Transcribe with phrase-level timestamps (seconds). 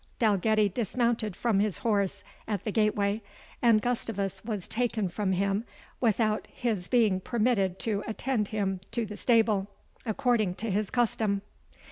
[0.17, 3.21] Dalgetty dismounted from his horse at the gateway,
[3.61, 5.63] and Gustavus was taken from him
[5.99, 9.67] without his being permitted to attend him to the stable,
[10.03, 11.43] according to his custom.